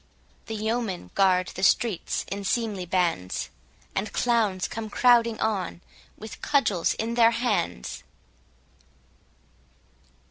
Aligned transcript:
The 0.47 0.55
yeomen 0.55 1.11
guard 1.13 1.49
the 1.49 1.61
streets 1.61 2.25
in 2.27 2.43
seemly 2.43 2.87
bands; 2.87 3.51
And 3.93 4.11
clowns 4.11 4.67
come 4.67 4.89
crowding 4.89 5.39
on, 5.39 5.81
with 6.17 6.41
cudgels 6.41 6.95
in 6.95 7.13
their 7.13 7.29
hands. 7.29 8.03